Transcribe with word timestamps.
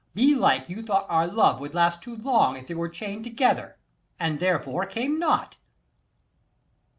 Belike 0.15 0.67
you 0.67 0.81
thought 0.81 1.05
our 1.09 1.27
love 1.27 1.59
would 1.59 1.75
last 1.75 2.01
too 2.01 2.15
long, 2.15 2.53
25 2.53 2.63
If 2.63 2.71
it 2.71 2.75
were 2.75 2.89
chain'd 2.89 3.23
together, 3.23 3.77
and 4.19 4.39
therefore 4.39 4.87
came 4.87 5.19
not. 5.19 5.59